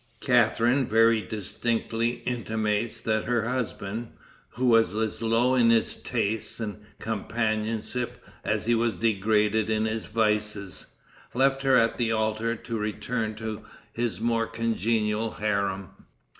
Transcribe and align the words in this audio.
Catharine 0.19 0.87
very 0.87 1.21
distinctly 1.21 2.23
intimates 2.25 2.99
that 3.01 3.25
her 3.25 3.47
husband, 3.47 4.13
who 4.49 4.65
was 4.65 4.95
as 4.95 5.21
low 5.21 5.53
in 5.53 5.69
his 5.69 5.93
tastes 5.95 6.59
and 6.59 6.83
companionship 6.97 8.19
as 8.43 8.65
he 8.65 8.73
was 8.73 8.95
degraded 8.97 9.69
in 9.69 9.85
his 9.85 10.07
vices, 10.07 10.87
left 11.35 11.61
her 11.61 11.75
at 11.75 11.99
the 11.99 12.11
altar, 12.11 12.55
to 12.55 12.79
return 12.79 13.35
to 13.35 13.63
his 13.93 14.19
more 14.19 14.47
congenial 14.47 15.33
harem. 15.33 15.91